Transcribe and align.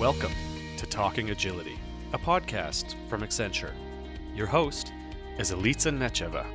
Welcome 0.00 0.32
to 0.78 0.86
Talking 0.86 1.28
Agility, 1.28 1.78
a 2.14 2.18
podcast 2.18 2.94
from 3.10 3.20
Accenture. 3.20 3.74
Your 4.34 4.46
host 4.46 4.94
is 5.38 5.52
Elitsa 5.52 5.92
Nacheva. 5.92 6.46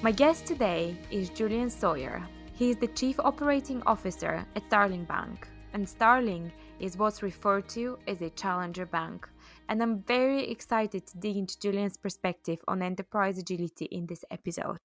My 0.00 0.10
guest 0.10 0.46
today 0.46 0.96
is 1.10 1.28
Julian 1.28 1.68
Sawyer. 1.68 2.26
He 2.54 2.70
is 2.70 2.76
the 2.76 2.88
Chief 2.88 3.20
Operating 3.20 3.82
Officer 3.84 4.46
at 4.56 4.64
Starling 4.68 5.04
Bank, 5.04 5.48
and 5.74 5.86
Starling 5.86 6.50
is 6.78 6.96
what's 6.96 7.22
referred 7.22 7.68
to 7.68 7.98
as 8.08 8.22
a 8.22 8.30
challenger 8.30 8.86
bank. 8.86 9.28
And 9.70 9.84
I'm 9.84 10.02
very 10.02 10.50
excited 10.50 11.06
to 11.06 11.16
dig 11.16 11.36
into 11.36 11.56
Julian's 11.56 11.96
perspective 11.96 12.58
on 12.66 12.82
enterprise 12.82 13.38
agility 13.38 13.84
in 13.84 14.06
this 14.06 14.24
episode. 14.28 14.80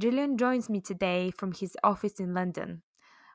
Julian 0.00 0.38
joins 0.38 0.70
me 0.70 0.80
today 0.80 1.30
from 1.30 1.52
his 1.52 1.76
office 1.84 2.18
in 2.18 2.32
London. 2.32 2.80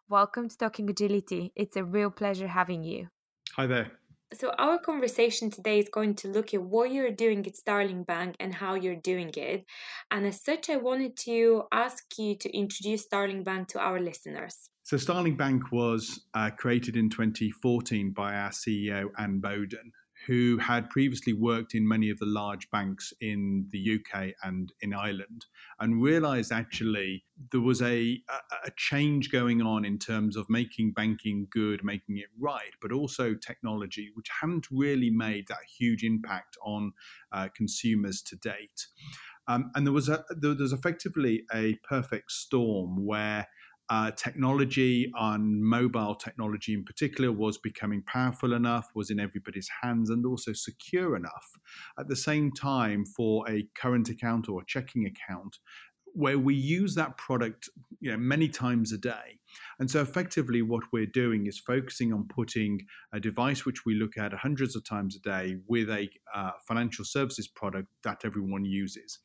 Welcome 0.10 0.50
to 0.50 0.58
Talking 0.58 0.90
Agility. 0.90 1.52
It's 1.56 1.78
a 1.78 1.84
real 1.84 2.10
pleasure 2.10 2.48
having 2.48 2.84
you. 2.84 3.10
Hi 3.56 3.68
there. 3.68 3.92
So, 4.34 4.50
our 4.58 4.80
conversation 4.80 5.52
today 5.52 5.78
is 5.78 5.90
going 5.90 6.16
to 6.16 6.28
look 6.28 6.56
at 6.56 6.64
what 6.64 6.92
you're 6.92 7.12
doing 7.12 7.46
at 7.46 7.56
Starling 7.56 8.02
Bank 8.02 8.36
and 8.40 8.56
how 8.56 8.74
you're 8.74 8.96
doing 8.96 9.30
it. 9.38 9.64
And 10.10 10.26
as 10.26 10.44
such, 10.44 10.72
I 10.72 10.78
wanted 10.78 11.16
to 11.18 11.66
ask 11.72 12.04
you 12.18 12.36
to 12.36 12.58
introduce 12.58 13.04
Starling 13.04 13.44
Bank 13.44 13.68
to 13.70 13.80
our 13.80 14.00
listeners. 14.00 14.72
So, 14.82 14.98
Starling 14.98 15.38
Bank 15.38 15.72
was 15.72 16.26
uh, 16.34 16.50
created 16.50 16.98
in 16.98 17.12
2014 17.12 18.12
by 18.12 18.34
our 18.34 18.50
CEO, 18.50 19.10
Anne 19.20 19.40
Boden, 19.40 19.92
who 20.28 20.58
had 20.58 20.90
previously 20.90 21.32
worked 21.32 21.74
in 21.74 21.88
many 21.88 22.10
of 22.10 22.20
the 22.20 22.26
large 22.26 22.70
banks 22.70 23.14
in 23.22 23.66
the 23.72 23.98
UK 23.98 24.34
and 24.44 24.74
in 24.82 24.94
Ireland, 24.94 25.46
and 25.80 26.02
realized 26.02 26.52
actually 26.52 27.24
there 27.52 27.62
was 27.62 27.82
a, 27.82 28.22
a, 28.66 28.72
change 28.76 29.32
going 29.32 29.62
on 29.62 29.86
in 29.86 29.98
terms 29.98 30.36
of 30.36 30.50
making 30.50 30.92
banking 30.92 31.48
good, 31.50 31.84
making 31.84 32.18
it 32.18 32.28
right, 32.38 32.74
but 32.82 32.92
also 32.92 33.36
technology, 33.36 34.12
which 34.16 34.28
hadn't 34.42 34.68
really 34.70 35.10
made 35.10 35.48
that 35.48 35.64
huge 35.78 36.04
impact 36.04 36.58
on 36.62 36.92
uh, 37.32 37.48
consumers 37.56 38.22
to 38.22 38.36
date. 38.36 38.88
Um, 39.48 39.72
and 39.76 39.86
there 39.86 39.94
was 39.94 40.10
a, 40.10 40.26
there 40.30 40.56
was 40.56 40.74
effectively 40.74 41.44
a 41.54 41.76
perfect 41.88 42.32
storm 42.32 43.06
where 43.06 43.48
uh, 43.90 44.12
technology 44.12 45.12
on 45.18 45.64
mobile 45.64 46.16
technology 46.16 46.74
in 46.74 46.84
particular 46.84 47.32
was 47.32 47.58
becoming 47.58 48.04
powerful 48.04 48.54
enough, 48.54 48.90
was 48.94 49.10
in 49.10 49.20
everybody's 49.20 49.70
hands, 49.82 50.10
and 50.10 50.26
also 50.26 50.54
secure 50.54 51.16
enough 51.16 51.52
at 52.00 52.08
the 52.08 52.16
same 52.16 52.52
time 52.52 53.06
for 53.06 53.50
a 53.50 53.68
current 53.76 54.10
account 54.10 54.50
or 54.50 54.62
a 54.62 54.66
checking 54.66 55.06
account 55.06 55.58
where 56.14 56.40
we 56.40 56.56
use 56.56 56.96
that 56.96 57.16
product 57.18 57.70
you 58.00 58.10
know, 58.10 58.18
many 58.18 58.50
times 58.50 58.92
a 58.92 58.98
day. 58.98 59.40
And 59.80 59.90
so, 59.90 60.02
effectively, 60.02 60.64
what 60.64 60.84
we're 60.92 61.06
doing 61.06 61.46
is 61.46 61.60
focusing 61.60 62.12
on 62.12 62.28
putting 62.28 62.88
a 63.14 63.20
device 63.20 63.66
which 63.66 63.86
we 63.86 63.94
look 63.94 64.18
at 64.18 64.34
hundreds 64.34 64.76
of 64.76 64.84
times 64.84 65.16
a 65.16 65.20
day 65.20 65.58
with 65.68 65.90
a 65.90 66.10
uh, 66.34 66.52
financial 66.68 67.06
services 67.06 67.48
product 67.48 67.88
that 68.04 68.22
everyone 68.26 68.66
uses. 68.66 69.20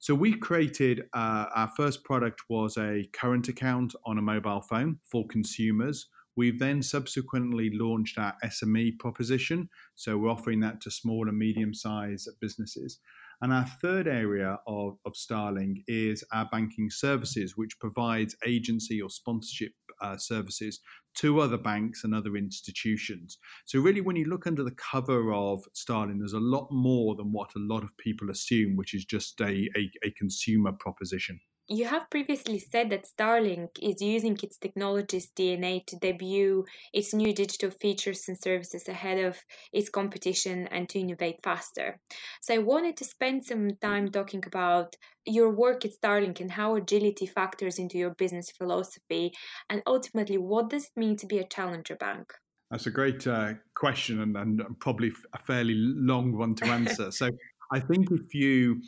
So 0.00 0.14
we 0.14 0.34
created 0.34 1.02
uh, 1.12 1.46
our 1.54 1.70
first 1.76 2.04
product 2.04 2.42
was 2.48 2.76
a 2.76 3.08
current 3.12 3.48
account 3.48 3.94
on 4.06 4.18
a 4.18 4.22
mobile 4.22 4.60
phone 4.60 4.98
for 5.10 5.26
consumers. 5.26 6.08
We've 6.36 6.58
then 6.58 6.82
subsequently 6.82 7.70
launched 7.72 8.16
our 8.16 8.34
SME 8.44 9.00
proposition. 9.00 9.68
So 9.96 10.16
we're 10.16 10.30
offering 10.30 10.60
that 10.60 10.80
to 10.82 10.90
small 10.90 11.28
and 11.28 11.36
medium 11.36 11.74
sized 11.74 12.28
businesses. 12.40 13.00
And 13.42 13.52
our 13.52 13.66
third 13.66 14.06
area 14.06 14.58
of, 14.68 14.98
of 15.04 15.16
Starling 15.16 15.82
is 15.88 16.22
our 16.32 16.48
banking 16.50 16.90
services, 16.90 17.56
which 17.56 17.78
provides 17.80 18.36
agency 18.46 19.02
or 19.02 19.10
sponsorship 19.10 19.72
uh, 20.00 20.16
services 20.16 20.80
to 21.16 21.40
other 21.40 21.58
banks 21.58 22.04
and 22.04 22.14
other 22.14 22.36
institutions. 22.36 23.38
So, 23.66 23.80
really, 23.80 24.00
when 24.00 24.16
you 24.16 24.26
look 24.26 24.46
under 24.46 24.62
the 24.62 24.76
cover 24.76 25.32
of 25.32 25.64
Starling, 25.72 26.18
there's 26.18 26.32
a 26.32 26.38
lot 26.38 26.68
more 26.70 27.14
than 27.16 27.32
what 27.32 27.50
a 27.56 27.60
lot 27.60 27.82
of 27.82 27.96
people 27.96 28.30
assume, 28.30 28.76
which 28.76 28.94
is 28.94 29.04
just 29.04 29.40
a, 29.40 29.68
a, 29.76 29.90
a 30.04 30.10
consumer 30.16 30.72
proposition. 30.72 31.40
You 31.70 31.84
have 31.84 32.08
previously 32.08 32.58
said 32.58 32.88
that 32.90 33.06
Starling 33.06 33.68
is 33.82 34.00
using 34.00 34.38
its 34.42 34.56
technology's 34.56 35.30
DNA 35.30 35.84
to 35.88 35.96
debut 35.96 36.64
its 36.94 37.12
new 37.12 37.34
digital 37.34 37.70
features 37.70 38.24
and 38.26 38.38
services 38.38 38.88
ahead 38.88 39.18
of 39.18 39.44
its 39.70 39.90
competition 39.90 40.66
and 40.68 40.88
to 40.88 40.98
innovate 40.98 41.42
faster. 41.42 42.00
So 42.40 42.54
I 42.54 42.58
wanted 42.58 42.96
to 42.96 43.04
spend 43.04 43.44
some 43.44 43.76
time 43.82 44.10
talking 44.10 44.44
about 44.46 44.96
your 45.26 45.50
work 45.50 45.84
at 45.84 45.92
Starling 45.92 46.38
and 46.40 46.52
how 46.52 46.74
agility 46.74 47.26
factors 47.26 47.78
into 47.78 47.98
your 47.98 48.14
business 48.14 48.50
philosophy 48.50 49.34
and 49.68 49.82
ultimately 49.86 50.38
what 50.38 50.70
does 50.70 50.84
it 50.84 50.98
mean 50.98 51.18
to 51.18 51.26
be 51.26 51.36
a 51.36 51.46
challenger 51.46 51.96
bank? 51.96 52.32
That's 52.70 52.86
a 52.86 52.90
great 52.90 53.26
uh, 53.26 53.54
question 53.74 54.22
and, 54.22 54.36
and 54.38 54.80
probably 54.80 55.12
a 55.34 55.38
fairly 55.38 55.74
long 55.76 56.32
one 56.34 56.54
to 56.54 56.64
answer. 56.64 57.10
so 57.10 57.28
I 57.70 57.80
think 57.80 58.10
if 58.10 58.34
you 58.34 58.80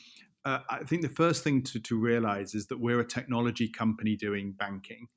uh, 0.45 0.61
I 0.71 0.84
think 0.84 1.03
the 1.03 1.09
first 1.09 1.45
thing 1.45 1.62
to, 1.65 1.81
to 1.81 1.99
realize 1.99 2.55
is 2.55 2.67
that 2.69 2.81
we're 2.81 3.01
a 3.01 3.06
technology 3.06 3.69
company 3.69 4.17
doing 4.17 4.55
banking. 4.59 5.09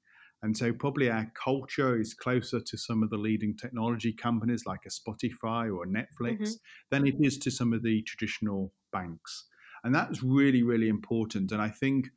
And 0.41 0.57
so, 0.57 0.73
probably 0.73 1.09
our 1.09 1.31
culture 1.41 2.00
is 2.00 2.13
closer 2.13 2.59
to 2.59 2.78
some 2.78 3.01
of 3.01 3.09
the 3.09 3.17
leading 3.17 3.56
technology 3.56 4.12
companies 4.12 4.66
like 4.66 4.81
a 4.85 4.89
Spotify 4.89 5.73
or 5.73 5.85
Netflix 5.85 6.39
mm-hmm. 6.39 6.51
than 6.91 7.07
it 7.07 7.16
is 7.22 7.38
to 7.39 7.51
some 7.51 7.72
of 7.72 7.81
the 7.81 8.01
traditional 8.03 8.73
banks. 8.91 9.45
And 9.85 9.95
that's 9.95 10.22
really, 10.22 10.62
really 10.62 10.89
important. 10.89 11.53
And 11.53 11.62
I 11.62 11.69
think 11.69 12.07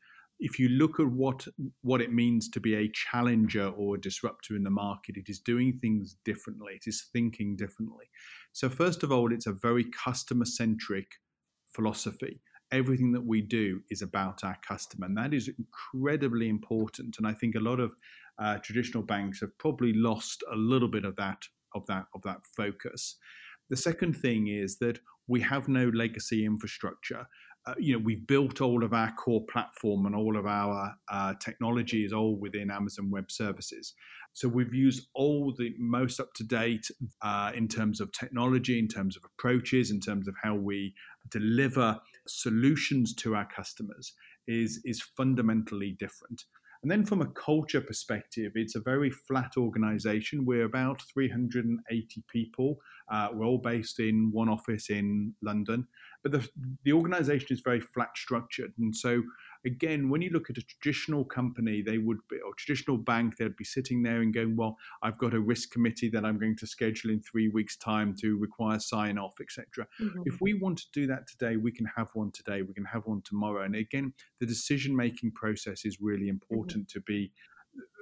if 0.41 0.59
you 0.59 0.69
look 0.69 0.99
at 0.99 1.07
what 1.07 1.47
what 1.83 2.01
it 2.01 2.13
means 2.13 2.49
to 2.51 2.61
be 2.61 2.75
a 2.75 2.91
challenger 2.93 3.69
or 3.69 3.95
a 3.95 4.01
disruptor 4.01 4.57
in 4.57 4.65
the 4.65 4.71
market, 4.71 5.17
it 5.17 5.29
is 5.29 5.39
doing 5.39 5.79
things 5.81 6.17
differently. 6.25 6.75
It 6.75 6.89
is 6.89 7.07
thinking 7.13 7.55
differently. 7.55 8.07
So 8.53 8.69
first 8.69 9.05
of 9.05 9.13
all, 9.13 9.33
it's 9.33 9.47
a 9.47 9.53
very 9.53 9.85
customer 9.85 10.45
centric 10.45 11.07
philosophy 11.73 12.41
everything 12.73 13.13
that 13.13 13.25
we 13.25 13.41
do 13.41 13.81
is 13.91 14.03
about 14.03 14.45
our 14.45 14.57
customer. 14.67 15.07
And 15.07 15.17
that 15.17 15.35
is 15.35 15.51
incredibly 15.59 16.49
important. 16.49 17.17
And 17.19 17.27
I 17.27 17.33
think 17.33 17.55
a 17.55 17.61
lot 17.61 17.81
of 17.81 17.95
uh, 18.39 18.59
traditional 18.59 19.03
banks 19.03 19.41
have 19.41 19.57
probably 19.59 19.93
lost 19.95 20.43
a 20.53 20.57
little 20.57 20.89
bit 20.89 21.05
of 21.05 21.17
that 21.17 21.43
of 21.75 21.87
that 21.87 22.07
of 22.15 22.23
that 22.23 22.47
focus. 22.57 23.17
The 23.71 23.77
second 23.77 24.15
thing 24.15 24.49
is 24.49 24.79
that 24.79 24.99
we 25.27 25.41
have 25.41 25.69
no 25.69 25.89
legacy 25.89 26.45
infrastructure. 26.45 27.27
Uh, 27.67 27.75
you 27.79 27.93
know, 27.93 28.03
we've 28.05 28.27
built 28.29 28.61
all 28.61 28.85
of 28.85 28.93
our 28.93 29.13
core 29.15 29.45
platform 29.51 30.07
and 30.07 30.15
all 30.15 30.37
of 30.37 30.47
our 30.47 30.95
uh, 31.11 31.35
technology 31.41 32.05
is 32.05 32.13
all 32.13 32.37
within 32.37 32.71
Amazon 32.71 33.11
Web 33.11 33.31
Services. 33.31 33.95
So 34.35 34.47
we've 34.47 34.75
used 34.75 35.09
all 35.15 35.53
the 35.59 35.75
most 35.79 36.21
up 36.21 36.33
to 36.35 36.45
date 36.45 36.87
uh, 37.23 37.51
in 37.57 37.67
terms 37.67 38.01
of 38.01 38.13
technology, 38.13 38.79
in 38.79 38.87
terms 38.87 39.17
of 39.17 39.25
approaches, 39.25 39.91
in 39.91 39.99
terms 39.99 40.29
of 40.29 40.35
how 40.41 40.55
we 40.55 40.95
deliver 41.31 41.99
solutions 42.29 43.15
to 43.17 43.35
our 43.35 43.47
customers 43.47 44.13
is, 44.47 44.81
is 44.85 45.03
fundamentally 45.17 45.97
different. 45.99 46.45
And 46.83 46.91
then 46.91 47.05
from 47.05 47.21
a 47.21 47.27
culture 47.27 47.81
perspective, 47.81 48.53
it's 48.55 48.77
a 48.77 48.81
very 48.81 49.11
flat 49.11 49.55
organization. 49.57 50.45
We're 50.45 50.67
about 50.67 51.03
380 51.13 52.25
people. 52.31 52.79
Uh, 53.11 53.29
we're 53.33 53.47
all 53.47 53.59
based 53.59 53.99
in 53.99 54.31
one 54.33 54.49
office 54.49 54.91
in 54.91 55.35
London. 55.43 55.89
But 56.23 56.33
the, 56.33 56.49
the 56.85 56.93
organization 56.93 57.49
is 57.51 57.61
very 57.61 57.81
flat 57.81 58.11
structured. 58.15 58.73
And 58.79 58.95
so 58.95 59.23
again, 59.67 60.09
when 60.09 60.23
you 60.23 60.31
look 60.31 60.49
at 60.49 60.57
a 60.57 60.63
traditional 60.63 61.25
company, 61.25 61.83
they 61.83 61.99
would 61.99 62.19
be, 62.31 62.37
or 62.37 62.55
traditional 62.57 62.97
bank, 62.97 63.37
they'd 63.37 63.57
be 63.57 63.65
sitting 63.65 64.03
there 64.03 64.23
and 64.23 64.33
going, 64.33 64.57
well, 64.57 64.77
I've 65.03 65.19
got 65.19 65.35
a 65.35 65.41
risk 65.41 65.73
committee 65.73 66.09
that 66.11 66.25
I'm 66.25 66.39
going 66.39 66.57
to 66.57 66.67
schedule 66.67 67.11
in 67.11 67.21
three 67.21 67.49
weeks' 67.49 67.77
time 67.77 68.15
to 68.21 68.39
require 68.39 68.79
sign 68.79 69.19
off, 69.19 69.35
etc. 69.41 69.87
Mm-hmm. 70.01 70.23
If 70.25 70.41
we 70.41 70.55
want 70.55 70.79
to 70.79 70.87
do 70.93 71.07
that 71.09 71.27
today, 71.27 71.57
we 71.57 71.73
can 71.73 71.87
have 71.97 72.09
one 72.15 72.31
today, 72.31 72.63
we 72.63 72.75
can 72.75 72.85
have 72.85 73.03
one 73.07 73.23
tomorrow. 73.23 73.65
And 73.65 73.75
again, 73.75 74.13
the 74.41 74.47
decision 74.47 74.95
making 74.97 75.33
process 75.33 75.85
is 75.85 75.99
really 76.01 76.29
important 76.29 76.89
mm-hmm. 76.89 76.99
to 76.99 77.01
be 77.01 77.33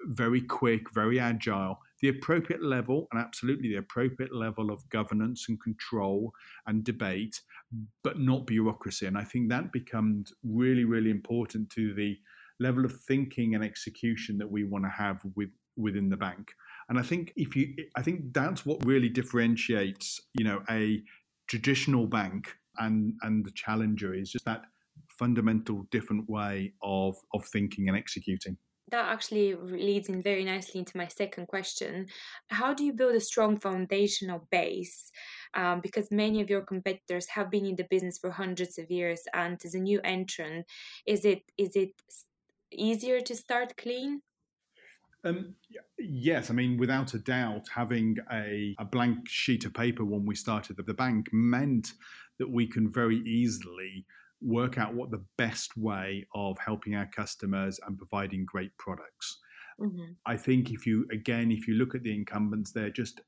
very 0.07 0.43
quick, 0.43 0.93
very 0.93 1.19
agile, 1.19 1.79
the 2.05 2.11
appropriate 2.11 2.63
level, 2.63 3.09
and 3.11 3.19
absolutely 3.19 3.71
the 3.71 3.77
appropriate 3.77 4.35
level 4.35 4.71
of 4.71 4.87
governance 4.91 5.47
and 5.49 5.59
control 5.59 6.35
and 6.67 6.85
debate, 6.85 7.41
but 8.03 8.19
not 8.19 8.47
bureaucracy. 8.47 9.07
And 9.07 9.17
I 9.17 9.25
think 9.25 9.49
that 9.49 9.73
becomes 9.73 10.31
really, 10.43 10.85
really 10.85 11.09
important 11.09 11.71
to 11.71 11.95
the 11.95 12.19
level 12.61 12.85
of 12.85 12.93
thinking 13.09 13.55
and 13.55 13.65
execution 13.65 14.37
that 14.37 14.51
we 14.51 14.65
want 14.65 14.85
to 14.85 14.91
have 14.91 15.23
with 15.35 15.49
within 15.79 16.11
the 16.11 16.17
bank. 16.19 16.53
And 16.91 16.99
I 16.99 17.03
think 17.03 17.33
if 17.37 17.57
you, 17.57 17.75
I 17.97 18.03
think 18.03 18.35
that's 18.35 18.67
what 18.67 18.85
really 18.85 19.09
differentiates, 19.09 20.21
you 20.35 20.45
know, 20.45 20.63
a 20.69 21.03
traditional 21.49 22.07
bank 22.07 22.55
and 22.77 23.15
and 23.23 23.47
the 23.47 23.53
challenger 23.53 24.13
is 24.13 24.31
just 24.31 24.45
that 24.45 24.65
fundamental 25.09 25.87
different 25.91 26.29
way 26.29 26.75
of 26.83 27.17
of 27.33 27.47
thinking 27.47 27.89
and 27.89 27.97
executing 27.97 28.59
that 28.89 29.13
actually 29.13 29.55
leads 29.55 30.09
in 30.09 30.23
very 30.23 30.45
nicely 30.45 30.81
into 30.81 30.97
my 30.97 31.09
second 31.09 31.47
question. 31.47 32.07
How 32.49 32.75
do 32.75 32.85
you 32.85 32.93
build 32.93 33.15
a 33.15 33.21
strong 33.21 33.59
foundational 33.59 34.47
base? 34.51 35.11
Um, 35.55 35.81
because 35.81 36.11
many 36.11 36.41
of 36.41 36.51
your 36.51 36.63
competitors 36.63 37.29
have 37.29 37.51
been 37.51 37.65
in 37.65 37.77
the 37.77 37.87
business 37.89 38.19
for 38.19 38.31
hundreds 38.31 38.79
of 38.79 38.91
years, 38.91 39.23
and 39.33 39.59
as 39.65 39.75
a 39.75 39.81
new 39.81 40.01
entrant, 40.05 40.67
is 41.07 41.25
it 41.25 41.43
is 41.57 41.77
it 41.77 41.93
easier 42.73 43.21
to 43.21 43.35
start 43.35 43.77
clean? 43.77 44.21
Um, 45.25 45.55
yes, 45.99 46.51
I 46.51 46.55
mean, 46.55 46.77
without 46.77 47.15
a 47.15 47.19
doubt, 47.19 47.67
having 47.75 48.17
a, 48.31 48.75
a 48.79 48.85
blank 48.85 49.27
sheet 49.27 49.65
of 49.65 49.73
paper 49.73 50.05
when 50.05 50.27
we 50.27 50.35
started 50.35 50.77
the 50.77 50.93
bank 50.93 51.29
meant 51.33 51.93
that 52.39 52.51
we 52.51 52.67
can 52.67 52.93
very 52.93 53.19
easily 53.21 54.05
work 54.45 54.79
out 54.79 54.95
what 54.95 55.11
the 55.11 55.25
best 55.39 55.77
way 55.77 56.27
of 56.35 56.59
helping 56.59 56.95
our 56.95 57.07
customers 57.07 57.81
and 57.87 57.99
providing 57.99 58.45
great 58.45 58.77
products. 58.79 59.39
Mm-hmm. 59.81 60.13
I 60.27 60.37
think 60.37 60.71
if 60.71 60.87
you, 60.87 61.07
again, 61.13 61.51
if 61.51 61.67
you 61.67 61.75
look 61.75 61.95
at 61.95 62.03
the 62.03 62.15
incumbents, 62.15 62.73
they're 62.73 62.91
just 62.91 63.21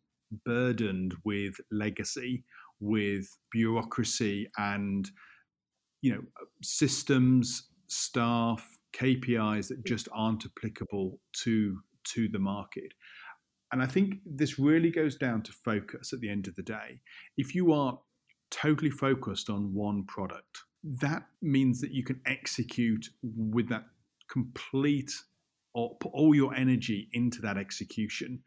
burdened 0.44 1.14
with 1.24 1.54
legacy, 1.70 2.44
with 2.80 3.26
bureaucracy 3.50 4.48
and, 4.58 5.10
you 6.02 6.12
know, 6.12 6.22
systems, 6.62 7.68
staff, 7.88 8.66
KPIs 8.94 9.68
that 9.68 9.84
just 9.84 10.08
aren't 10.12 10.44
applicable 10.46 11.18
to 11.44 11.78
to 12.14 12.28
the 12.28 12.38
market. 12.38 12.92
And 13.72 13.82
I 13.82 13.86
think 13.86 14.16
this 14.24 14.58
really 14.58 14.90
goes 14.90 15.16
down 15.16 15.42
to 15.42 15.52
focus 15.52 16.12
at 16.12 16.20
the 16.20 16.30
end 16.30 16.46
of 16.46 16.54
the 16.54 16.62
day. 16.62 17.00
If 17.36 17.54
you 17.54 17.72
are 17.72 17.98
totally 18.50 18.90
focused 18.90 19.50
on 19.50 19.74
one 19.74 20.04
product, 20.06 20.58
that 21.00 21.26
means 21.42 21.80
that 21.80 21.92
you 21.92 22.04
can 22.04 22.20
execute 22.26 23.08
with 23.22 23.68
that 23.68 23.84
complete 24.30 25.10
or 25.74 25.96
put 26.00 26.12
all 26.14 26.34
your 26.34 26.54
energy 26.54 27.08
into 27.12 27.40
that 27.42 27.58
execution. 27.58 28.42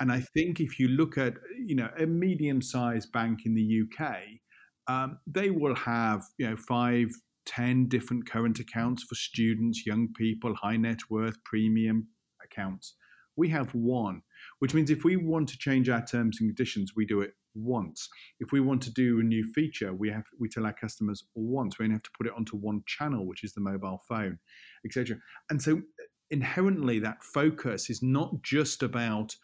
And 0.00 0.12
I 0.12 0.20
think 0.20 0.60
if 0.60 0.78
you 0.78 0.88
look 0.88 1.18
at 1.18 1.34
you 1.58 1.74
know 1.74 1.88
a 1.98 2.06
medium-sized 2.06 3.10
bank 3.12 3.40
in 3.46 3.54
the 3.54 3.82
UK, 3.82 4.16
um, 4.86 5.18
they 5.26 5.50
will 5.50 5.74
have 5.74 6.22
you 6.38 6.48
know 6.48 6.56
five, 6.56 7.08
ten 7.46 7.88
different 7.88 8.28
current 8.28 8.60
accounts 8.60 9.02
for 9.02 9.14
students, 9.14 9.86
young 9.86 10.08
people, 10.16 10.54
high 10.54 10.76
net 10.76 11.00
worth, 11.10 11.42
premium 11.44 12.08
accounts. 12.44 12.94
We 13.38 13.48
have 13.50 13.72
one, 13.74 14.22
which 14.58 14.74
means 14.74 14.90
if 14.90 15.04
we 15.04 15.16
want 15.16 15.48
to 15.50 15.58
change 15.58 15.88
our 15.88 16.04
terms 16.04 16.38
and 16.40 16.50
conditions, 16.50 16.92
we 16.96 17.06
do 17.06 17.20
it 17.20 17.30
once. 17.54 18.08
If 18.40 18.52
we 18.52 18.60
want 18.60 18.82
to 18.82 18.92
do 18.92 19.20
a 19.20 19.22
new 19.22 19.44
feature, 19.54 19.94
we 19.94 20.10
have 20.10 20.24
we 20.38 20.48
tell 20.48 20.66
our 20.66 20.72
customers 20.72 21.24
once. 21.34 21.78
We 21.78 21.84
only 21.84 21.94
have 21.94 22.02
to 22.02 22.10
put 22.18 22.26
it 22.26 22.32
onto 22.36 22.56
one 22.56 22.82
channel, 22.86 23.26
which 23.26 23.44
is 23.44 23.52
the 23.52 23.60
mobile 23.60 24.02
phone, 24.08 24.38
etc. 24.84 25.16
And 25.50 25.62
so 25.62 25.80
inherently, 26.30 26.98
that 26.98 27.22
focus 27.22 27.88
is 27.88 28.02
not 28.02 28.42
just 28.42 28.82
about 28.82 29.34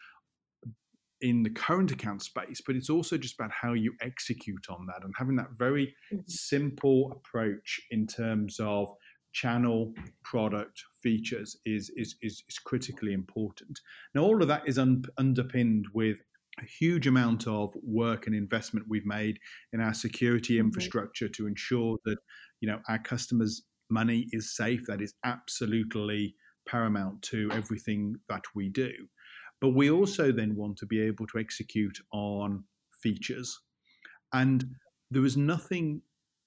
in 1.21 1.43
the 1.43 1.49
current 1.49 1.91
account 1.91 2.21
space, 2.21 2.61
but 2.65 2.75
it's 2.75 2.89
also 2.89 3.17
just 3.17 3.35
about 3.39 3.51
how 3.51 3.73
you 3.73 3.93
execute 4.01 4.65
on 4.69 4.85
that 4.87 5.03
and 5.03 5.13
having 5.17 5.37
that 5.37 5.51
very 5.57 5.87
mm-hmm. 6.13 6.21
simple 6.27 7.11
approach 7.13 7.79
in 7.91 8.05
terms 8.05 8.57
of 8.59 8.89
channel, 9.35 9.93
product, 10.23 10.81
features 11.03 11.57
is, 11.65 11.91
is, 11.97 12.15
is, 12.21 12.41
is 12.47 12.57
critically 12.59 13.11
important. 13.11 13.79
Now, 14.15 14.21
all 14.21 14.41
of 14.41 14.47
that 14.47 14.63
is 14.65 14.79
un- 14.79 15.03
underpinned 15.17 15.87
with 15.93 16.17
a 16.57 16.63
huge 16.63 17.05
amount 17.05 17.45
of 17.45 17.73
work 17.83 18.27
and 18.27 18.35
investment 18.35 18.85
we've 18.87 19.05
made 19.05 19.37
in 19.73 19.81
our 19.81 19.93
security 19.93 20.53
mm-hmm. 20.53 20.67
infrastructure 20.67 21.27
to 21.27 21.47
ensure 21.47 21.97
that 22.05 22.17
you 22.61 22.67
know 22.69 22.79
our 22.87 22.97
customers' 22.99 23.63
money 23.89 24.27
is 24.31 24.55
safe. 24.55 24.85
That 24.87 25.01
is 25.01 25.13
absolutely 25.25 26.33
paramount 26.65 27.21
to 27.23 27.51
everything 27.51 28.15
that 28.29 28.45
we 28.55 28.69
do. 28.69 28.93
But 29.59 29.75
we 29.75 29.91
also 29.91 30.31
then 30.31 30.55
want 30.55 30.77
to 30.77 30.85
be 30.85 31.01
able 31.01 31.27
to 31.27 31.39
execute 31.39 31.97
on 32.13 32.63
features. 33.03 33.59
And 34.31 34.65
there 35.11 35.25
is 35.25 35.35
nothing 35.35 36.01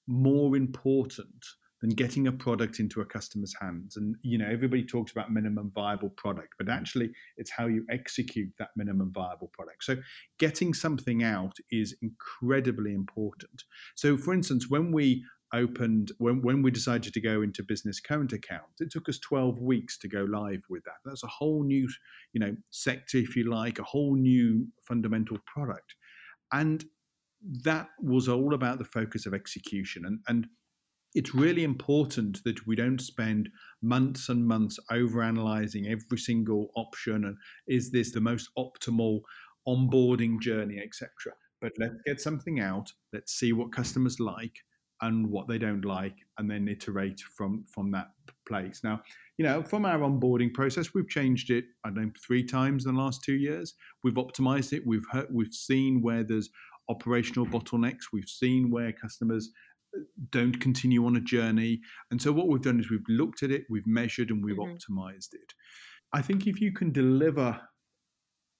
more 0.07 0.55
important 0.57 1.45
than 1.81 1.91
getting 1.91 2.27
a 2.27 2.31
product 2.31 2.79
into 2.79 3.01
a 3.01 3.05
customer's 3.05 3.55
hands. 3.59 3.95
And 3.97 4.15
you 4.21 4.37
know, 4.37 4.47
everybody 4.49 4.83
talks 4.83 5.11
about 5.11 5.31
minimum 5.31 5.71
viable 5.73 6.09
product, 6.09 6.55
but 6.57 6.69
actually 6.69 7.11
it's 7.37 7.51
how 7.51 7.67
you 7.67 7.85
execute 7.89 8.51
that 8.59 8.69
minimum 8.75 9.11
viable 9.13 9.49
product. 9.53 9.83
So 9.83 9.97
getting 10.39 10.73
something 10.73 11.23
out 11.23 11.57
is 11.71 11.95
incredibly 12.01 12.93
important. 12.93 13.63
So 13.95 14.17
for 14.17 14.33
instance, 14.33 14.69
when 14.69 14.91
we 14.91 15.23
opened 15.53 16.11
when, 16.19 16.41
when 16.41 16.61
we 16.61 16.69
decided 16.69 17.11
to 17.11 17.19
go 17.19 17.41
into 17.41 17.63
business 17.63 17.99
current 17.99 18.33
account 18.33 18.69
it 18.79 18.91
took 18.91 19.09
us 19.09 19.17
12 19.17 19.59
weeks 19.59 19.97
to 19.97 20.07
go 20.07 20.23
live 20.29 20.61
with 20.69 20.83
that 20.83 20.97
that's 21.03 21.23
a 21.23 21.27
whole 21.27 21.63
new 21.63 21.89
you 22.33 22.39
know 22.39 22.55
sector 22.69 23.17
if 23.17 23.35
you 23.35 23.49
like 23.49 23.79
a 23.79 23.83
whole 23.83 24.15
new 24.15 24.67
fundamental 24.87 25.39
product 25.51 25.95
and 26.53 26.85
that 27.63 27.87
was 27.99 28.27
all 28.27 28.53
about 28.53 28.77
the 28.77 28.85
focus 28.85 29.25
of 29.25 29.33
execution 29.33 30.05
and 30.05 30.19
and 30.27 30.47
it's 31.15 31.33
really 31.33 31.63
important 31.63 32.43
that 32.43 32.67
we 32.67 32.75
don't 32.75 33.01
spend 33.01 33.49
months 33.81 34.29
and 34.29 34.47
months 34.47 34.77
over 34.91 35.23
analyzing 35.23 35.87
every 35.87 36.17
single 36.17 36.69
option 36.75 37.25
and 37.25 37.37
is 37.67 37.91
this 37.91 38.11
the 38.11 38.21
most 38.21 38.49
optimal 38.57 39.21
onboarding 39.67 40.39
journey 40.39 40.79
etc 40.79 41.33
but 41.61 41.73
let's 41.77 41.95
get 42.05 42.21
something 42.21 42.59
out. 42.59 42.91
Let's 43.13 43.33
see 43.33 43.53
what 43.53 43.71
customers 43.71 44.19
like 44.19 44.55
and 45.01 45.27
what 45.27 45.47
they 45.47 45.57
don't 45.57 45.85
like 45.85 46.15
and 46.37 46.49
then 46.49 46.67
iterate 46.67 47.21
from 47.37 47.65
from 47.73 47.91
that 47.91 48.07
place. 48.47 48.81
Now 48.83 49.01
you 49.37 49.45
know 49.45 49.63
from 49.63 49.85
our 49.85 49.99
onboarding 49.99 50.53
process 50.53 50.93
we've 50.93 51.07
changed 51.07 51.49
it 51.49 51.63
i 51.85 51.89
don't 51.89 52.07
know 52.07 52.11
three 52.25 52.43
times 52.43 52.85
in 52.85 52.95
the 52.95 53.01
last 53.01 53.23
two 53.23 53.35
years. 53.35 53.75
We've 54.03 54.15
optimized 54.15 54.73
it. 54.73 54.83
We've 54.85 55.05
heard, 55.11 55.27
we've 55.31 55.53
seen 55.53 56.01
where 56.01 56.23
there's 56.23 56.49
operational 56.89 57.45
bottlenecks. 57.45 58.11
We've 58.11 58.27
seen 58.27 58.71
where 58.71 58.91
customers 58.91 59.51
don't 60.31 60.59
continue 60.59 61.05
on 61.05 61.15
a 61.15 61.21
journey. 61.21 61.81
And 62.11 62.21
so 62.21 62.31
what 62.31 62.47
we've 62.47 62.61
done 62.61 62.79
is 62.79 62.89
we've 62.89 63.01
looked 63.07 63.43
at 63.43 63.51
it, 63.51 63.65
we've 63.69 63.87
measured, 63.87 64.29
and 64.29 64.43
we've 64.43 64.57
mm-hmm. 64.57 64.73
optimized 64.73 65.33
it. 65.33 65.53
I 66.13 66.21
think 66.21 66.47
if 66.47 66.59
you 66.59 66.71
can 66.73 66.91
deliver 66.91 67.59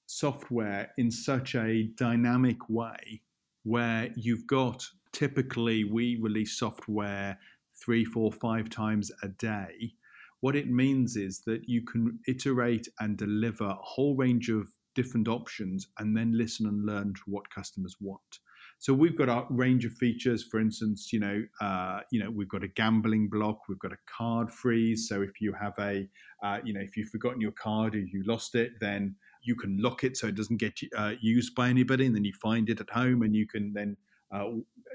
software 0.06 0.92
in 0.98 1.12
such 1.12 1.56
a 1.56 1.90
dynamic 1.96 2.58
way 2.70 3.22
where 3.64 4.10
you've 4.16 4.48
got 4.48 4.84
typically 5.14 5.84
we 5.84 6.18
release 6.22 6.58
software 6.58 7.38
three, 7.84 8.06
four, 8.06 8.32
five 8.32 8.70
times 8.70 9.12
a 9.24 9.28
day. 9.28 9.94
What 10.42 10.56
it 10.56 10.70
means 10.70 11.16
is 11.16 11.42
that 11.46 11.68
you 11.68 11.84
can 11.84 12.20
iterate 12.28 12.88
and 13.00 13.18
deliver 13.18 13.66
a 13.66 13.78
whole 13.82 14.16
range 14.16 14.50
of 14.50 14.70
different 14.96 15.28
options 15.28 15.88
and 16.00 16.16
then 16.16 16.38
listen 16.38 16.66
and 16.68 16.86
learn 16.86 17.14
to 17.14 17.22
what 17.26 17.50
customers 17.50 17.96
want. 18.00 18.40
So 18.82 18.94
we've 18.94 19.18
got 19.18 19.28
a 19.28 19.46
range 19.50 19.84
of 19.84 19.92
features. 19.94 20.42
For 20.44 20.60
instance, 20.60 21.12
you 21.12 21.20
know, 21.20 21.44
uh, 21.60 22.00
you 22.12 22.24
know, 22.24 22.32
we've 22.32 22.48
got 22.48 22.64
a 22.64 22.68
gambling 22.70 23.30
block, 23.30 23.68
we've 23.68 23.80
got 23.80 23.92
a 23.92 23.98
card 24.18 24.50
freeze. 24.50 25.08
So 25.10 25.22
if 25.22 25.42
you 25.42 25.54
have 25.54 25.74
a, 25.80 26.08
uh, 26.42 26.60
you 26.64 26.74
know, 26.74 26.80
if 26.80 26.96
you've 26.96 27.10
forgotten 27.10 27.42
your 27.42 27.52
card 27.52 27.94
or 27.94 28.00
you 28.00 28.24
lost 28.26 28.56
it, 28.56 28.72
then 28.80 29.16
you 29.44 29.56
can 29.56 29.78
lock 29.82 30.04
it 30.04 30.16
so 30.16 30.28
it 30.28 30.36
doesn't 30.36 30.58
get 30.58 30.80
uh, 30.98 31.14
used 31.22 31.56
by 31.56 31.70
anybody, 31.70 32.06
and 32.06 32.16
then 32.16 32.24
you 32.24 32.34
find 32.42 32.70
it 32.70 32.80
at 32.80 32.90
home, 32.90 33.22
and 33.22 33.36
you 33.36 33.48
can 33.48 33.74
then, 33.74 33.98
uh, 34.34 34.46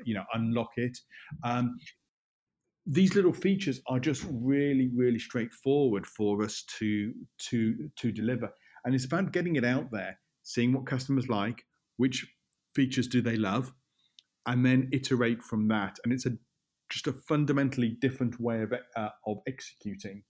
you 0.05 0.15
know, 0.15 0.25
unlock 0.35 0.71
it. 0.77 0.99
Um, 1.43 1.79
these 2.87 3.15
little 3.15 3.33
features 3.33 3.81
are 3.87 3.99
just 3.99 4.25
really, 4.31 4.91
really 4.95 5.19
straightforward 5.19 6.07
for 6.07 6.43
us 6.43 6.63
to 6.79 7.13
to 7.51 7.91
to 7.97 8.13
deliver, 8.13 8.51
and 8.85 8.95
it's 8.95 9.07
about 9.07 9.33
getting 9.33 9.57
it 9.57 9.65
out 9.65 9.91
there, 9.91 10.19
seeing 10.43 10.73
what 10.73 10.87
customers 10.87 11.29
like, 11.29 11.65
which 11.97 12.27
features 12.75 13.07
do 13.07 13.23
they 13.23 13.37
love, 13.37 13.73
and 14.47 14.65
then 14.65 14.89
iterate 14.93 15.43
from 15.43 15.69
that. 15.69 15.99
And 16.05 16.13
it's 16.13 16.27
a 16.27 16.33
just 16.91 17.07
a 17.07 17.13
fundamentally 17.13 17.97
different 18.01 18.41
way 18.41 18.63
of 18.63 18.73
uh, 18.97 19.09
of 19.27 19.39
executing 19.47 20.23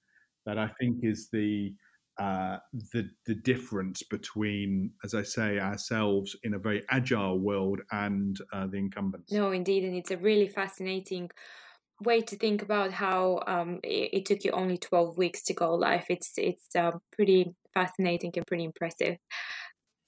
that 0.46 0.58
I 0.58 0.70
think 0.80 0.98
is 1.02 1.28
the 1.32 1.74
uh, 2.18 2.58
the 2.92 3.10
the 3.26 3.34
difference 3.34 4.02
between, 4.02 4.92
as 5.04 5.14
I 5.14 5.22
say, 5.22 5.58
ourselves 5.58 6.36
in 6.44 6.54
a 6.54 6.58
very 6.58 6.82
agile 6.90 7.38
world 7.38 7.80
and 7.90 8.38
uh, 8.52 8.66
the 8.66 8.78
incumbents. 8.78 9.32
No, 9.32 9.50
indeed, 9.50 9.84
and 9.84 9.96
it's 9.96 10.12
a 10.12 10.16
really 10.16 10.48
fascinating 10.48 11.30
way 12.04 12.20
to 12.20 12.36
think 12.36 12.62
about 12.62 12.92
how 12.92 13.40
um, 13.46 13.80
it, 13.82 14.10
it, 14.12 14.26
took 14.26 14.44
you 14.44 14.50
only 14.50 14.76
12 14.76 15.16
weeks 15.16 15.42
to 15.44 15.54
go 15.54 15.74
live 15.74 16.04
it's 16.08 16.32
it's 16.36 16.74
uh, 16.74 16.90
pretty 17.12 17.54
fascinating 17.72 18.32
and 18.34 18.44
pretty 18.48 18.64
impressive 18.64 19.16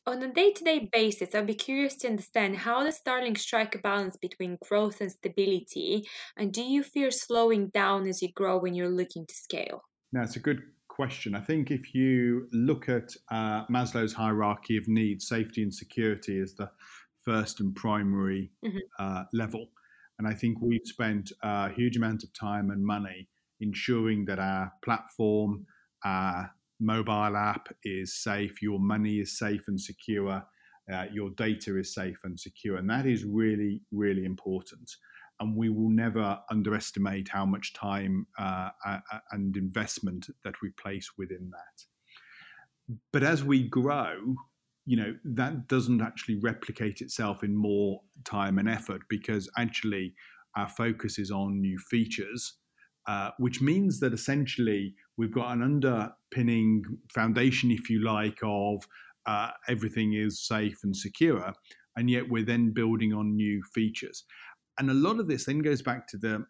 on 0.06 0.22
a 0.22 0.32
day 0.32 0.52
to 0.52 0.64
day 0.64 0.88
basis, 0.92 1.34
I'd 1.34 1.46
be 1.46 1.54
curious 1.54 1.96
to 1.96 2.08
understand 2.08 2.56
how 2.58 2.84
does 2.84 2.96
Starling 2.96 3.36
strike 3.36 3.74
a 3.74 3.78
balance 3.78 4.16
between 4.16 4.58
growth 4.62 5.00
and 5.00 5.10
stability? 5.10 6.08
And 6.36 6.52
do 6.52 6.62
you 6.62 6.82
fear 6.82 7.10
slowing 7.10 7.68
down 7.68 8.06
as 8.06 8.22
you 8.22 8.32
grow 8.32 8.58
when 8.58 8.74
you're 8.74 8.88
looking 8.88 9.26
to 9.26 9.34
scale? 9.34 9.82
Now, 10.12 10.22
it's 10.22 10.36
a 10.36 10.40
good 10.40 10.62
question. 10.88 11.34
I 11.34 11.40
think 11.40 11.70
if 11.70 11.94
you 11.94 12.48
look 12.52 12.88
at 12.88 13.14
uh, 13.30 13.66
Maslow's 13.66 14.12
hierarchy 14.12 14.76
of 14.76 14.88
needs, 14.88 15.28
safety 15.28 15.62
and 15.62 15.74
security 15.74 16.38
is 16.38 16.54
the 16.54 16.70
first 17.24 17.60
and 17.60 17.74
primary 17.74 18.50
mm-hmm. 18.64 18.78
uh, 18.98 19.24
level. 19.32 19.66
And 20.18 20.26
I 20.26 20.32
think 20.32 20.58
we've 20.60 20.80
spent 20.84 21.32
a 21.42 21.70
huge 21.70 21.96
amount 21.96 22.22
of 22.22 22.32
time 22.32 22.70
and 22.70 22.84
money 22.84 23.28
ensuring 23.60 24.24
that 24.26 24.38
our 24.38 24.72
platform, 24.84 25.66
our 26.04 26.50
mobile 26.80 27.36
app 27.36 27.68
is 27.84 28.22
safe, 28.22 28.62
your 28.62 28.78
money 28.78 29.20
is 29.20 29.38
safe 29.38 29.64
and 29.68 29.80
secure, 29.80 30.42
uh, 30.92 31.04
your 31.12 31.30
data 31.30 31.78
is 31.78 31.94
safe 31.94 32.18
and 32.24 32.38
secure. 32.38 32.76
And 32.76 32.88
that 32.90 33.06
is 33.06 33.24
really, 33.24 33.82
really 33.90 34.24
important. 34.24 34.90
And 35.40 35.56
we 35.56 35.68
will 35.68 35.90
never 35.90 36.38
underestimate 36.50 37.28
how 37.28 37.44
much 37.44 37.74
time 37.74 38.26
uh, 38.38 38.70
and 39.32 39.56
investment 39.56 40.28
that 40.44 40.54
we 40.62 40.70
place 40.70 41.10
within 41.18 41.50
that. 41.50 42.96
But 43.12 43.22
as 43.22 43.44
we 43.44 43.68
grow, 43.68 44.16
you 44.86 44.96
know, 44.96 45.14
that 45.24 45.66
doesn't 45.68 46.00
actually 46.00 46.36
replicate 46.36 47.00
itself 47.00 47.42
in 47.42 47.54
more 47.54 48.00
time 48.24 48.58
and 48.58 48.68
effort 48.68 49.02
because 49.08 49.50
actually 49.58 50.14
our 50.56 50.68
focus 50.68 51.18
is 51.18 51.30
on 51.30 51.60
new 51.60 51.78
features, 51.78 52.54
uh, 53.06 53.30
which 53.38 53.60
means 53.60 54.00
that 54.00 54.12
essentially 54.12 54.94
we've 55.16 55.32
got 55.32 55.52
an 55.52 55.62
underpinning 55.62 56.82
foundation, 57.14 57.70
if 57.70 57.88
you 57.88 58.02
like, 58.02 58.38
of 58.42 58.82
uh, 59.26 59.50
everything 59.68 60.14
is 60.14 60.40
safe 60.40 60.78
and 60.82 60.96
secure, 60.96 61.52
and 61.96 62.10
yet 62.10 62.28
we're 62.28 62.44
then 62.44 62.72
building 62.72 63.12
on 63.12 63.36
new 63.36 63.62
features. 63.74 64.24
And 64.78 64.90
a 64.90 64.94
lot 64.94 65.18
of 65.18 65.26
this 65.26 65.46
then 65.46 65.60
goes 65.60 65.80
back 65.80 66.06
to 66.08 66.18
the 66.18 66.44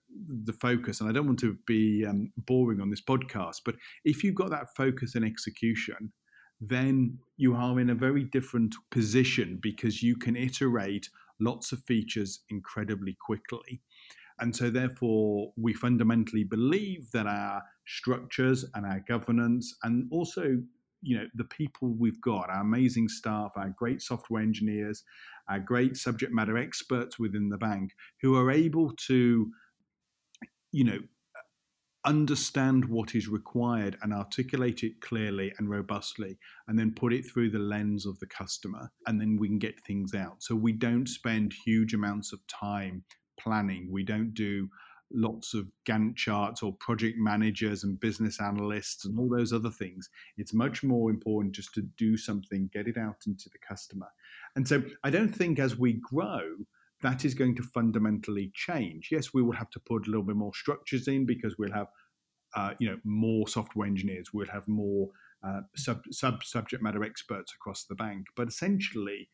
the 0.45 0.53
focus. 0.53 1.01
And 1.01 1.09
I 1.09 1.13
don't 1.13 1.27
want 1.27 1.39
to 1.41 1.57
be 1.67 2.05
um, 2.05 2.33
boring 2.37 2.81
on 2.81 2.91
this 2.91 3.03
podcast, 3.03 3.61
but 3.65 3.77
if 4.05 4.25
you've 4.25 4.35
got 4.35 4.51
that 4.51 4.75
focus 4.77 5.15
and 5.15 5.25
execution, 5.25 6.13
then 6.61 7.19
you 7.37 7.55
are 7.55 7.79
in 7.79 7.91
a 7.91 7.95
very 7.95 8.25
different 8.25 8.75
position 8.91 9.59
because 9.63 10.03
you 10.03 10.17
can 10.17 10.37
iterate 10.37 11.09
lots 11.39 11.73
of 11.73 11.83
features 11.85 12.41
incredibly 12.49 13.17
quickly. 13.25 13.83
And 14.39 14.55
so, 14.55 14.71
therefore, 14.71 15.53
we 15.57 15.73
fundamentally 15.73 16.45
believe 16.45 17.11
that 17.13 17.27
our 17.27 17.63
structures 17.87 18.65
and 18.75 18.85
our 18.85 19.01
governance, 19.09 19.75
and 19.83 20.09
also, 20.11 20.63
you 21.03 21.17
know, 21.17 21.27
the 21.35 21.45
people 21.45 21.95
we've 21.99 22.21
got, 22.21 22.51
our 22.51 22.61
amazing 22.61 23.09
staff, 23.09 23.53
our 23.57 23.71
great 23.77 24.03
software 24.03 24.43
engineers, 24.43 25.05
our 25.49 25.61
great 25.61 25.97
subject 25.97 26.33
matter 26.33 26.59
experts 26.59 27.19
within 27.19 27.49
the 27.49 27.59
bank, 27.59 27.93
who 28.21 28.37
are 28.37 28.51
able 28.51 28.93
to, 29.07 29.51
you 30.73 30.85
know, 30.85 30.99
understand 32.05 32.85
what 32.85 33.15
is 33.15 33.27
required 33.29 33.97
and 34.03 34.15
articulate 34.15 34.85
it 34.85 35.01
clearly 35.01 35.53
and 35.59 35.69
robustly, 35.69 36.39
and 36.69 36.79
then 36.79 36.93
put 36.93 37.13
it 37.13 37.27
through 37.27 37.51
the 37.51 37.59
lens 37.59 38.07
of 38.07 38.19
the 38.21 38.27
customer, 38.27 38.91
and 39.07 39.21
then 39.21 39.37
we 39.37 39.49
can 39.49 39.59
get 39.59 39.81
things 39.85 40.15
out. 40.15 40.37
So 40.41 40.55
we 40.55 40.73
don't 40.73 41.09
spend 41.09 41.53
huge 41.65 41.95
amounts 41.95 42.33
of 42.33 42.47
time 42.47 43.05
planning. 43.39 43.89
We 43.91 44.05
don't 44.05 44.35
do 44.35 44.69
lots 45.13 45.55
of 45.55 45.69
Gantt 45.89 46.17
charts 46.17 46.63
or 46.63 46.73
project 46.75 47.17
managers 47.19 47.85
and 47.85 47.99
business 48.01 48.41
analysts 48.41 49.05
and 49.05 49.19
all 49.19 49.29
those 49.29 49.53
other 49.53 49.71
things. 49.71 50.09
It's 50.37 50.53
much 50.53 50.83
more 50.83 51.11
important 51.11 51.55
just 51.55 51.73
to 51.75 51.83
do 51.97 52.17
something, 52.17 52.71
get 52.73 52.89
it 52.89 52.97
out 52.97 53.23
into 53.27 53.49
the 53.51 53.59
customer. 53.67 54.09
And 54.57 54.67
so 54.67 54.83
I 55.05 55.11
don't 55.11 55.35
think 55.35 55.59
as 55.59 55.79
we 55.79 55.95
grow, 55.95 56.43
that 57.03 57.25
is 57.25 57.35
going 57.35 57.55
to 57.57 57.63
fundamentally 57.63 58.51
change. 58.55 59.11
Yes, 59.13 59.35
we 59.35 59.43
will 59.43 59.53
have 59.53 59.71
to 59.71 59.81
put 59.81 60.07
a 60.07 60.11
little 60.11 60.25
bit 60.25 60.37
more 60.37 60.55
structures 60.55 61.09
in 61.09 61.27
because 61.27 61.57
we'll 61.59 61.73
have, 61.73 61.89
uh, 62.55 62.73
you 62.79 62.89
know, 62.89 62.99
more 63.05 63.47
software 63.49 63.87
engineers. 63.87 64.33
We'll 64.33 64.47
have 64.49 64.67
more 64.67 65.09
uh, 65.47 65.61
sub, 65.77 66.01
sub 66.11 66.43
subject 66.43 66.83
matter 66.83 67.05
experts 67.05 67.53
across 67.55 67.85
the 67.85 67.95
bank. 67.95 68.27
But 68.35 68.49
essentially, 68.49 69.29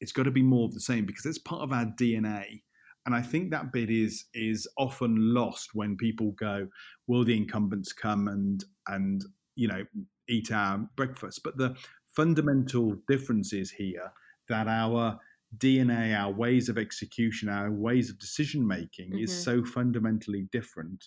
it's 0.00 0.12
got 0.12 0.24
to 0.24 0.30
be 0.30 0.42
more 0.42 0.66
of 0.66 0.74
the 0.74 0.80
same 0.80 1.06
because 1.06 1.24
it's 1.24 1.38
part 1.38 1.62
of 1.62 1.72
our 1.72 1.86
DNA. 1.86 2.62
And 3.06 3.14
I 3.14 3.22
think 3.22 3.50
that 3.50 3.72
bit 3.72 3.88
is 3.88 4.26
is 4.34 4.68
often 4.76 5.32
lost 5.32 5.70
when 5.74 5.96
people 5.96 6.32
go, 6.32 6.68
"Will 7.06 7.24
the 7.24 7.36
incumbents 7.36 7.92
come 7.92 8.28
and 8.28 8.64
and 8.88 9.24
you 9.54 9.68
know 9.68 9.84
eat 10.28 10.50
our 10.52 10.88
breakfast?" 10.96 11.40
But 11.44 11.56
the 11.56 11.76
fundamental 12.14 12.96
difference 13.08 13.52
is 13.52 13.70
here 13.70 14.12
that 14.48 14.66
our 14.66 15.20
DNA, 15.56 16.18
our 16.18 16.32
ways 16.32 16.68
of 16.68 16.78
execution, 16.78 17.48
our 17.48 17.70
ways 17.70 18.10
of 18.10 18.18
decision 18.18 18.66
making 18.66 19.10
mm-hmm. 19.10 19.24
is 19.24 19.44
so 19.44 19.64
fundamentally 19.64 20.48
different 20.50 21.04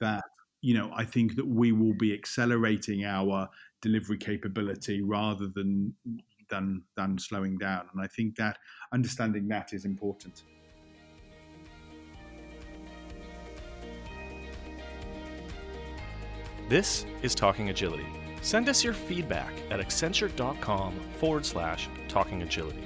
that 0.00 0.24
you 0.62 0.74
know 0.74 0.90
I 0.94 1.04
think 1.04 1.36
that 1.36 1.46
we 1.46 1.70
will 1.70 1.94
be 1.94 2.12
accelerating 2.12 3.04
our 3.04 3.48
delivery 3.82 4.18
capability 4.18 5.00
rather 5.00 5.46
than 5.46 5.94
than 6.50 6.82
than 6.96 7.18
slowing 7.18 7.56
down. 7.58 7.88
And 7.92 8.02
I 8.02 8.08
think 8.08 8.36
that 8.36 8.58
understanding 8.92 9.46
that 9.48 9.72
is 9.72 9.84
important. 9.84 10.42
This 16.68 17.06
is 17.22 17.32
Talking 17.32 17.70
Agility. 17.70 18.06
Send 18.42 18.68
us 18.68 18.82
your 18.82 18.92
feedback 18.92 19.52
at 19.70 19.78
accenture.com 19.78 20.98
forward 21.20 21.46
slash 21.46 21.88
talking 22.08 22.42
agility. 22.42 22.82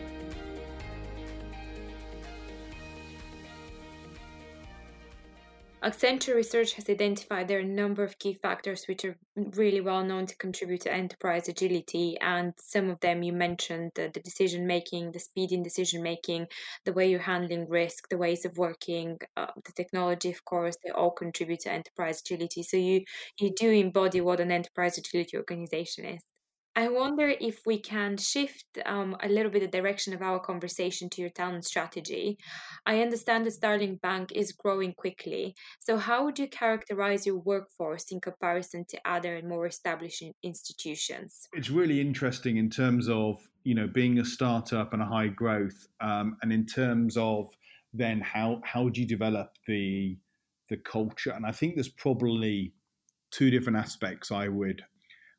Accenture 5.82 6.34
research 6.34 6.74
has 6.74 6.90
identified 6.90 7.48
there 7.48 7.56
are 7.56 7.62
a 7.62 7.64
number 7.64 8.04
of 8.04 8.18
key 8.18 8.34
factors 8.34 8.84
which 8.86 9.02
are 9.06 9.16
really 9.34 9.80
well 9.80 10.04
known 10.04 10.26
to 10.26 10.36
contribute 10.36 10.82
to 10.82 10.92
enterprise 10.92 11.48
agility. 11.48 12.18
And 12.20 12.52
some 12.58 12.90
of 12.90 13.00
them 13.00 13.22
you 13.22 13.32
mentioned 13.32 13.92
the, 13.94 14.10
the 14.12 14.20
decision 14.20 14.66
making, 14.66 15.12
the 15.12 15.20
speed 15.20 15.52
in 15.52 15.62
decision 15.62 16.02
making, 16.02 16.48
the 16.84 16.92
way 16.92 17.10
you're 17.10 17.20
handling 17.20 17.66
risk, 17.66 18.10
the 18.10 18.18
ways 18.18 18.44
of 18.44 18.58
working, 18.58 19.16
uh, 19.38 19.46
the 19.64 19.72
technology, 19.72 20.30
of 20.30 20.44
course, 20.44 20.76
they 20.84 20.90
all 20.90 21.12
contribute 21.12 21.60
to 21.60 21.72
enterprise 21.72 22.20
agility. 22.20 22.62
So 22.62 22.76
you, 22.76 23.04
you 23.38 23.50
do 23.56 23.70
embody 23.70 24.20
what 24.20 24.40
an 24.40 24.52
enterprise 24.52 24.98
agility 24.98 25.38
organization 25.38 26.04
is. 26.04 26.29
I 26.76 26.88
wonder 26.88 27.34
if 27.40 27.60
we 27.66 27.80
can 27.80 28.16
shift 28.16 28.64
um, 28.86 29.16
a 29.20 29.28
little 29.28 29.50
bit 29.50 29.62
the 29.62 29.68
direction 29.68 30.14
of 30.14 30.22
our 30.22 30.38
conversation 30.38 31.10
to 31.10 31.20
your 31.20 31.30
talent 31.30 31.64
strategy. 31.64 32.38
I 32.86 33.02
understand 33.02 33.44
that 33.46 33.52
Starling 33.52 33.96
Bank 33.96 34.30
is 34.32 34.52
growing 34.52 34.94
quickly. 34.94 35.56
So, 35.80 35.98
how 35.98 36.24
would 36.24 36.38
you 36.38 36.48
characterize 36.48 37.26
your 37.26 37.38
workforce 37.38 38.12
in 38.12 38.20
comparison 38.20 38.84
to 38.90 39.00
other 39.04 39.34
and 39.34 39.48
more 39.48 39.66
established 39.66 40.22
institutions? 40.44 41.48
It's 41.52 41.70
really 41.70 42.00
interesting 42.00 42.56
in 42.56 42.70
terms 42.70 43.08
of 43.08 43.38
you 43.64 43.74
know 43.74 43.88
being 43.88 44.18
a 44.20 44.24
startup 44.24 44.92
and 44.92 45.02
a 45.02 45.06
high 45.06 45.28
growth, 45.28 45.88
um, 46.00 46.36
and 46.42 46.52
in 46.52 46.66
terms 46.66 47.16
of 47.16 47.48
then 47.92 48.20
how 48.20 48.60
how 48.64 48.88
do 48.88 49.00
you 49.00 49.06
develop 49.06 49.50
the 49.66 50.16
the 50.68 50.76
culture? 50.76 51.32
And 51.32 51.44
I 51.44 51.50
think 51.50 51.74
there's 51.74 51.88
probably 51.88 52.74
two 53.32 53.50
different 53.50 53.78
aspects 53.78 54.30
I 54.30 54.46
would 54.48 54.82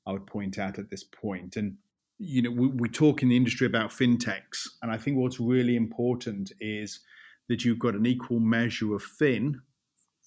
I 0.05 0.11
would 0.11 0.27
point 0.27 0.57
out 0.57 0.79
at 0.79 0.89
this 0.89 1.03
point. 1.03 1.57
And 1.57 1.77
you 2.17 2.41
know, 2.41 2.51
we, 2.51 2.67
we 2.67 2.89
talk 2.89 3.23
in 3.23 3.29
the 3.29 3.37
industry 3.37 3.65
about 3.65 3.89
fintechs, 3.89 4.67
and 4.81 4.91
I 4.91 4.97
think 4.97 5.17
what's 5.17 5.39
really 5.39 5.75
important 5.75 6.51
is 6.59 6.99
that 7.49 7.65
you've 7.65 7.79
got 7.79 7.95
an 7.95 8.05
equal 8.05 8.39
measure 8.39 8.93
of 8.93 9.03
fin 9.03 9.59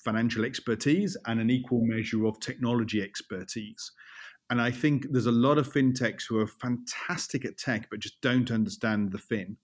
financial 0.04 0.44
expertise 0.44 1.16
and 1.26 1.40
an 1.40 1.50
equal 1.50 1.80
measure 1.82 2.26
of 2.26 2.38
technology 2.38 3.02
expertise. 3.02 3.90
And 4.50 4.60
I 4.60 4.70
think 4.70 5.06
there's 5.10 5.26
a 5.26 5.32
lot 5.32 5.56
of 5.56 5.72
fintechs 5.72 6.24
who 6.28 6.38
are 6.38 6.46
fantastic 6.46 7.44
at 7.44 7.56
tech, 7.56 7.88
but 7.90 8.00
just 8.00 8.20
don't 8.20 8.50
understand 8.50 9.10
the 9.10 9.18
fin. 9.18 9.56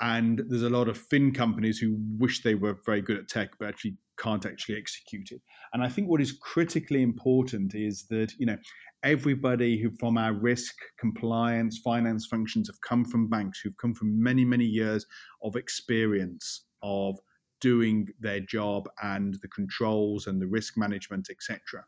And 0.00 0.42
there's 0.48 0.62
a 0.62 0.70
lot 0.70 0.88
of 0.88 0.96
fin 0.96 1.32
companies 1.32 1.78
who 1.78 1.98
wish 2.18 2.42
they 2.42 2.54
were 2.54 2.78
very 2.86 3.02
good 3.02 3.18
at 3.18 3.28
tech, 3.28 3.50
but 3.58 3.68
actually 3.68 3.96
can't 4.18 4.46
actually 4.46 4.76
execute 4.76 5.30
it. 5.30 5.40
And 5.72 5.82
I 5.82 5.88
think 5.88 6.08
what 6.08 6.20
is 6.20 6.32
critically 6.32 7.02
important 7.02 7.74
is 7.74 8.06
that, 8.10 8.32
you 8.38 8.46
know, 8.46 8.56
everybody 9.02 9.78
who 9.78 9.90
from 9.98 10.18
our 10.18 10.32
risk 10.32 10.74
compliance 10.98 11.78
finance 11.78 12.26
functions 12.26 12.68
have 12.68 12.80
come 12.82 13.04
from 13.04 13.28
banks 13.28 13.60
who've 13.60 13.76
come 13.78 13.94
from 13.94 14.22
many 14.22 14.44
many 14.44 14.64
years 14.64 15.06
of 15.42 15.56
experience 15.56 16.66
of 16.82 17.18
doing 17.60 18.08
their 18.20 18.40
job 18.40 18.88
and 19.02 19.36
the 19.42 19.48
controls 19.48 20.26
and 20.26 20.40
the 20.40 20.46
risk 20.46 20.76
management 20.76 21.28
etc 21.30 21.84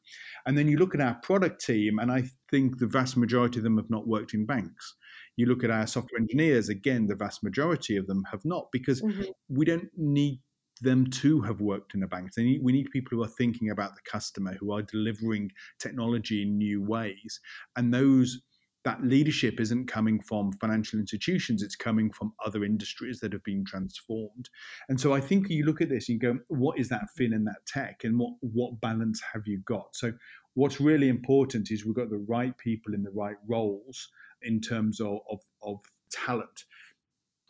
and 0.47 0.57
then 0.57 0.69
you 0.69 0.79
look 0.79 0.95
at 0.95 1.01
our 1.01 1.15
product 1.23 1.65
team 1.65 1.99
and 1.99 2.11
i 2.11 2.23
think 2.51 2.79
the 2.79 2.87
vast 2.87 3.17
majority 3.17 3.59
of 3.59 3.65
them 3.65 3.77
have 3.77 3.91
not 3.91 4.07
worked 4.07 4.35
in 4.35 4.47
banks 4.47 4.95
you 5.37 5.47
look 5.47 5.65
at 5.65 5.71
our 5.71 5.87
software 5.87 6.21
engineers 6.21 6.69
again 6.69 7.07
the 7.07 7.15
vast 7.15 7.43
majority 7.43 7.97
of 7.97 8.07
them 8.07 8.23
have 8.31 8.45
not 8.45 8.67
because 8.73 9.01
mm-hmm. 9.03 9.23
we 9.49 9.65
don't 9.65 9.89
need 9.97 10.41
them 10.83 11.07
to 11.07 11.41
have 11.43 11.61
worked 11.61 11.95
in 11.95 12.03
a 12.03 12.09
bank. 12.09 12.31
Need, 12.37 12.63
we 12.63 12.73
need 12.73 12.91
people 12.91 13.17
who 13.17 13.23
are 13.23 13.29
thinking 13.29 13.71
about 13.71 13.95
the 13.95 14.11
customer, 14.11 14.55
who 14.59 14.73
are 14.73 14.83
delivering 14.83 15.51
technology 15.79 16.43
in 16.43 16.59
new 16.59 16.83
ways, 16.83 17.41
and 17.77 17.95
those 17.95 18.41
that 18.85 19.03
leadership 19.05 19.61
isn't 19.61 19.87
coming 19.87 20.21
from 20.21 20.51
financial 20.55 20.99
institutions 20.99 21.63
it's 21.63 21.77
coming 21.77 22.11
from 22.11 22.33
other 22.45 22.65
industries 22.65 23.21
that 23.21 23.33
have 23.33 23.45
been 23.45 23.65
transformed. 23.65 24.51
And 24.89 25.01
so 25.01 25.13
i 25.13 25.21
think 25.21 25.49
you 25.49 25.65
look 25.65 25.81
at 25.81 25.89
this 25.89 26.09
and 26.09 26.21
you 26.21 26.33
go 26.33 26.39
what 26.49 26.79
is 26.79 26.89
that 26.89 27.09
fin 27.17 27.33
in 27.33 27.45
that 27.45 27.65
tech? 27.67 28.01
And 28.03 28.19
what 28.19 28.33
what 28.41 28.81
balance 28.81 29.23
have 29.33 29.43
you 29.47 29.63
got? 29.65 29.95
So 29.95 30.13
what's 30.55 30.81
really 30.81 31.09
important 31.09 31.71
is 31.71 31.87
we've 31.87 31.95
got 31.95 32.11
the 32.11 32.27
right 32.29 32.57
people 32.59 32.93
in 32.95 33.03
the 33.03 33.13
right 33.13 33.37
roles 33.47 34.09
in 34.45 34.61
terms 34.61 35.01
of, 35.01 35.19
of, 35.31 35.41
of 35.63 35.81
talent 36.11 36.65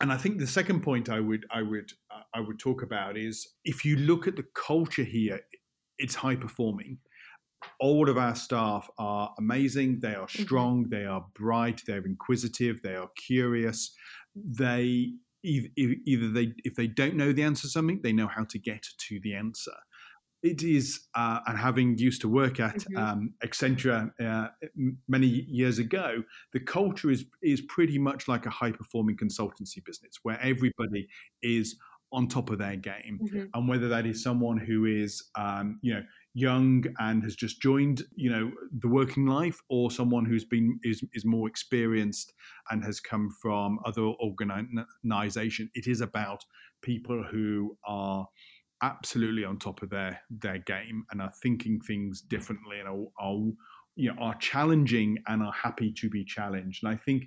and 0.01 0.11
I 0.11 0.17
think 0.17 0.37
the 0.37 0.47
second 0.47 0.81
point 0.81 1.07
I 1.07 1.19
would 1.21 1.45
I 1.51 1.61
would 1.61 1.91
uh, 2.11 2.23
I 2.33 2.41
would 2.41 2.59
talk 2.59 2.81
about 2.83 3.15
is 3.17 3.47
if 3.63 3.85
you 3.85 3.95
look 3.95 4.27
at 4.27 4.35
the 4.35 4.45
culture 4.53 5.03
here, 5.03 5.39
it's 5.97 6.15
high 6.15 6.35
performing, 6.35 6.97
all 7.79 8.09
of 8.09 8.17
our 8.17 8.35
staff 8.35 8.89
are 8.97 9.33
amazing. 9.37 9.99
They 10.01 10.15
are 10.15 10.27
Mm-hmm. 10.27 10.43
strong. 10.43 10.89
They 10.89 11.05
are 11.05 11.25
bright. 11.35 11.83
They're 11.87 12.05
inquisitive. 12.05 12.81
They 12.81 12.95
are 12.95 13.09
curious. 13.15 13.95
They 14.35 15.13
either, 15.43 15.67
either 16.05 16.29
they 16.31 16.53
if 16.65 16.75
they 16.75 16.87
don't 16.87 17.15
know 17.15 17.31
the 17.31 17.43
answer 17.43 17.63
to 17.63 17.69
something, 17.69 18.01
they 18.03 18.13
know 18.13 18.27
how 18.27 18.43
to 18.45 18.59
get 18.59 18.83
to 19.07 19.19
the 19.21 19.35
answer. 19.35 19.75
It 20.43 20.61
is, 20.61 21.07
uh, 21.15 21.39
and 21.47 21.57
having 21.57 21.97
used 21.97 22.19
to 22.21 22.27
work 22.29 22.59
at 22.59 22.79
Mhm. 22.79 22.97
um, 22.97 23.33
Accenture 23.43 24.11
uh, 24.19 24.49
many 25.07 25.25
years 25.27 25.79
ago, 25.79 26.23
the 26.51 26.59
culture 26.59 27.09
is 27.09 27.25
is 27.41 27.61
pretty 27.61 27.97
much 27.97 28.27
like 28.27 28.45
a 28.45 28.49
high 28.49 28.71
performing 28.73 29.15
consultancy 29.15 29.83
business 29.83 30.19
where 30.23 30.39
everybody 30.41 31.07
is 31.41 31.77
on 32.11 32.27
top 32.27 32.49
of 32.51 32.59
their 32.59 32.75
game 32.75 33.21
Mhm. 33.23 33.49
and 33.53 33.67
whether 33.69 33.87
that 33.87 34.05
is 34.05 34.21
someone 34.21 34.57
who 34.57 34.85
is 34.85 35.23
um, 35.35 35.79
you 35.81 35.93
know 35.93 36.03
young 36.35 36.83
and 36.99 37.23
has 37.23 37.35
just 37.35 37.61
joined 37.61 38.03
you 38.15 38.29
know 38.29 38.51
the 38.79 38.87
working 38.87 39.25
life 39.25 39.61
or 39.69 39.89
someone 39.89 40.25
who's 40.25 40.45
been 40.45 40.79
is, 40.83 41.03
is 41.13 41.25
more 41.25 41.47
experienced 41.47 42.33
and 42.69 42.83
has 42.83 42.99
come 42.99 43.29
from 43.41 43.79
other 43.85 44.01
organization 44.03 45.69
it 45.73 45.87
is 45.87 46.01
about 46.01 46.43
people 46.81 47.23
who 47.23 47.75
are 47.85 48.27
absolutely 48.83 49.43
on 49.43 49.57
top 49.57 49.81
of 49.81 49.89
their 49.89 50.21
their 50.29 50.59
game 50.59 51.05
and 51.11 51.21
are 51.21 51.33
thinking 51.41 51.79
things 51.79 52.21
differently 52.21 52.79
and 52.79 52.87
are, 52.87 53.05
are 53.19 53.37
you 53.95 54.11
know 54.11 54.15
are 54.19 54.35
challenging 54.35 55.17
and 55.27 55.41
are 55.41 55.53
happy 55.53 55.91
to 55.91 56.09
be 56.09 56.23
challenged 56.23 56.83
and 56.83 56.93
i 56.93 56.95
think 56.95 57.23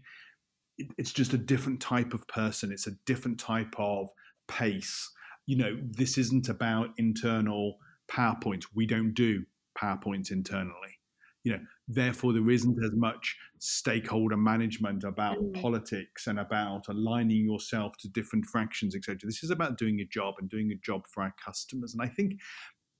it, 0.78 0.88
it's 0.98 1.12
just 1.12 1.32
a 1.32 1.38
different 1.38 1.80
type 1.80 2.12
of 2.12 2.26
person 2.28 2.70
it's 2.70 2.86
a 2.86 2.96
different 3.06 3.38
type 3.40 3.74
of 3.78 4.08
pace 4.48 5.10
you 5.46 5.56
know 5.56 5.76
this 5.82 6.18
isn't 6.18 6.48
about 6.48 6.90
internal 6.98 7.78
PowerPoints. 8.08 8.66
We 8.74 8.86
don't 8.86 9.14
do 9.14 9.44
PowerPoints 9.78 10.30
internally. 10.30 11.00
You 11.44 11.52
know, 11.52 11.60
therefore 11.88 12.32
there 12.32 12.50
isn't 12.50 12.82
as 12.82 12.92
much 12.94 13.36
stakeholder 13.58 14.36
management 14.36 15.04
about 15.04 15.38
Mm. 15.38 15.60
politics 15.60 16.26
and 16.26 16.38
about 16.38 16.88
aligning 16.88 17.44
yourself 17.44 17.96
to 17.98 18.08
different 18.08 18.44
fractions, 18.46 18.94
etc. 18.94 19.18
This 19.22 19.44
is 19.44 19.50
about 19.50 19.78
doing 19.78 20.00
a 20.00 20.04
job 20.04 20.34
and 20.38 20.48
doing 20.48 20.72
a 20.72 20.76
job 20.76 21.06
for 21.06 21.22
our 21.22 21.34
customers. 21.44 21.94
And 21.94 22.02
I 22.02 22.08
think 22.08 22.40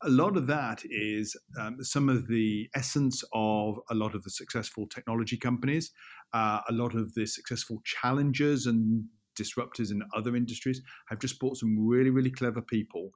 a 0.03 0.11
lot 0.11 0.37
of 0.37 0.47
that 0.47 0.83
is 0.85 1.37
um, 1.59 1.83
some 1.83 2.09
of 2.09 2.29
the 2.29 2.69
essence 2.75 3.25
of 3.33 3.81
a 3.91 3.95
lot 3.95 4.15
of 4.15 4.23
the 4.23 4.31
successful 4.31 4.87
technology 4.87 5.37
companies, 5.37 5.91
uh, 6.33 6.61
a 6.69 6.73
lot 6.73 6.95
of 6.95 7.15
the 7.15 7.27
successful 7.27 7.81
challengers 7.85 8.67
and 8.67 9.07
disruptors 9.39 9.91
in 9.91 10.03
other 10.15 10.37
industries 10.37 10.83
have 11.09 11.19
just 11.19 11.39
brought 11.39 11.57
some 11.57 11.87
really, 11.87 12.11
really 12.11 12.31
clever 12.31 12.61
people 12.61 13.11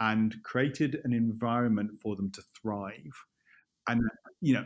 and 0.00 0.36
created 0.42 1.00
an 1.04 1.12
environment 1.12 1.90
for 2.02 2.16
them 2.16 2.30
to 2.32 2.42
thrive. 2.60 3.24
And 3.88 4.00
you 4.40 4.54
know, 4.54 4.64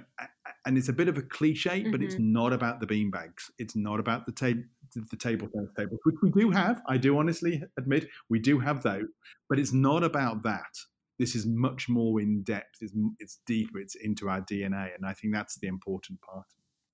and 0.66 0.76
it's 0.76 0.88
a 0.88 0.92
bit 0.92 1.08
of 1.08 1.16
a 1.16 1.22
cliche, 1.22 1.88
but 1.90 2.02
it's 2.02 2.18
not 2.18 2.52
about 2.52 2.80
the 2.80 2.86
beanbags. 2.86 3.50
It's 3.58 3.76
not 3.76 4.00
about 4.00 4.26
the 4.26 4.32
table, 4.32 4.64
the 4.94 5.16
table 5.16 5.48
tennis 5.48 5.70
tables, 5.76 6.00
which 6.04 6.16
we 6.20 6.30
do 6.30 6.50
have. 6.50 6.82
I 6.88 6.96
do 6.96 7.16
honestly 7.16 7.62
admit 7.78 8.08
we 8.28 8.40
do 8.40 8.58
have 8.58 8.82
those, 8.82 9.06
but 9.48 9.58
it's 9.58 9.72
not 9.72 10.02
about 10.02 10.42
that. 10.42 10.74
This 11.18 11.36
is 11.36 11.46
much 11.46 11.88
more 11.88 12.20
in 12.20 12.42
depth. 12.42 12.78
It's, 12.80 12.92
it's 13.20 13.38
deeper. 13.46 13.78
It's 13.78 13.94
into 13.94 14.28
our 14.28 14.40
DNA, 14.40 14.94
and 14.96 15.06
I 15.06 15.12
think 15.12 15.32
that's 15.32 15.58
the 15.58 15.68
important 15.68 16.20
part. 16.22 16.46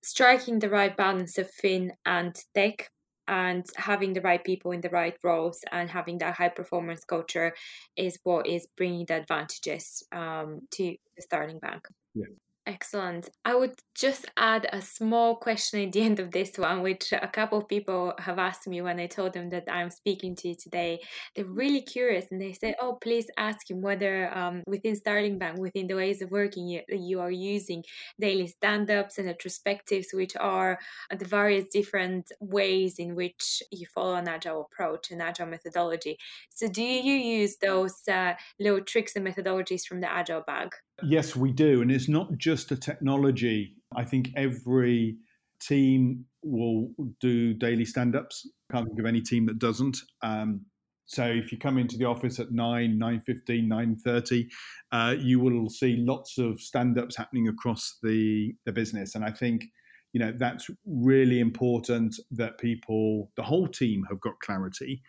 Striking 0.02 0.58
the 0.58 0.68
right 0.68 0.94
balance 0.94 1.38
of 1.38 1.50
fin 1.50 1.92
and 2.04 2.36
tech 2.54 2.90
and 3.26 3.64
having 3.76 4.12
the 4.12 4.20
right 4.20 4.44
people 4.44 4.72
in 4.72 4.82
the 4.82 4.90
right 4.90 5.16
roles 5.24 5.60
and 5.72 5.88
having 5.88 6.18
that 6.18 6.34
high 6.34 6.50
performance 6.50 7.04
culture 7.04 7.54
is 7.96 8.18
what 8.22 8.46
is 8.46 8.66
bringing 8.76 9.06
the 9.06 9.16
advantages 9.16 10.02
um, 10.12 10.60
to 10.70 10.96
the 11.16 11.22
starling 11.22 11.58
bank 11.58 11.88
yeah. 12.14 12.26
excellent 12.66 13.28
i 13.44 13.54
would 13.54 13.74
just 13.94 14.26
add 14.36 14.66
a 14.72 14.80
small 14.80 15.36
question 15.36 15.84
at 15.84 15.92
the 15.92 16.00
end 16.00 16.18
of 16.18 16.30
this 16.30 16.56
one 16.56 16.80
which 16.82 17.12
a 17.12 17.28
couple 17.28 17.58
of 17.58 17.68
people 17.68 18.14
have 18.18 18.38
asked 18.38 18.66
me 18.66 18.80
when 18.80 18.98
i 18.98 19.06
told 19.06 19.34
them 19.34 19.50
that 19.50 19.64
i'm 19.70 19.90
speaking 19.90 20.34
to 20.34 20.48
you 20.48 20.54
today 20.54 20.98
they're 21.36 21.44
really 21.44 21.82
curious 21.82 22.26
and 22.30 22.40
they 22.40 22.52
said 22.52 22.74
oh 22.80 22.96
please 23.02 23.26
ask 23.36 23.70
him 23.70 23.82
whether 23.82 24.36
um, 24.36 24.62
within 24.66 24.96
starling 24.96 25.38
bank 25.38 25.58
within 25.58 25.86
the 25.86 25.94
ways 25.94 26.22
of 26.22 26.30
working 26.30 26.66
you, 26.66 26.80
you 26.88 27.20
are 27.20 27.30
using 27.30 27.82
daily 28.18 28.46
stand-ups 28.46 29.18
and 29.18 29.28
retrospectives 29.28 30.06
which 30.14 30.34
are 30.40 30.78
the 31.18 31.24
various 31.24 31.66
different 31.68 32.32
ways 32.40 32.98
in 32.98 33.14
which 33.14 33.62
you 33.70 33.86
follow 33.94 34.14
an 34.14 34.28
agile 34.28 34.68
approach 34.72 35.10
and 35.10 35.20
agile 35.22 35.46
methodology. 35.46 36.16
So, 36.50 36.68
do 36.68 36.82
you 36.82 37.14
use 37.14 37.56
those 37.60 37.96
uh, 38.10 38.34
little 38.58 38.80
tricks 38.80 39.16
and 39.16 39.26
methodologies 39.26 39.82
from 39.82 40.00
the 40.00 40.10
agile 40.10 40.42
bag? 40.46 40.70
Yes, 41.02 41.34
we 41.34 41.52
do. 41.52 41.82
And 41.82 41.90
it's 41.90 42.08
not 42.08 42.36
just 42.38 42.70
a 42.70 42.76
technology. 42.76 43.74
I 43.96 44.04
think 44.04 44.30
every 44.36 45.16
team 45.60 46.24
will 46.42 46.90
do 47.20 47.54
daily 47.54 47.84
stand 47.84 48.14
ups. 48.14 48.48
Can't 48.70 48.86
think 48.86 49.00
of 49.00 49.06
any 49.06 49.20
team 49.20 49.46
that 49.46 49.58
doesn't. 49.58 49.98
Um, 50.22 50.66
so 51.06 51.26
if 51.26 51.52
you 51.52 51.58
come 51.58 51.78
into 51.78 51.98
the 51.98 52.06
office 52.06 52.38
at 52.38 52.52
9, 52.52 52.98
9.15, 52.98 53.68
9.30, 53.68 54.46
uh, 54.92 55.14
you 55.18 55.38
will 55.40 55.68
see 55.68 55.96
lots 55.96 56.38
of 56.38 56.60
stand-ups 56.60 57.16
happening 57.16 57.48
across 57.48 57.98
the, 58.02 58.54
the 58.64 58.72
business. 58.72 59.14
And 59.14 59.24
I 59.24 59.30
think, 59.30 59.66
you 60.12 60.20
know, 60.20 60.32
that's 60.36 60.70
really 60.86 61.40
important 61.40 62.16
that 62.30 62.58
people, 62.58 63.30
the 63.36 63.42
whole 63.42 63.68
team 63.68 64.06
have 64.08 64.20
got 64.20 64.38
clarity 64.40 65.02